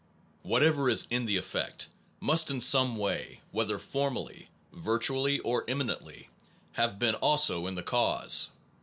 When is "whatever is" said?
0.41-1.05